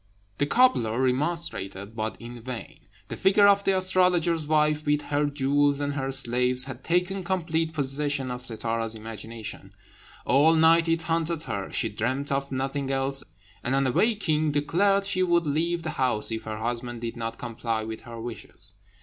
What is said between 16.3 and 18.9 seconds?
if her husband did not comply with her wishes.